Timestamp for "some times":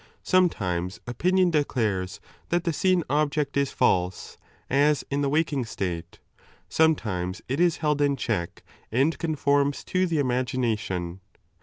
6.67-7.43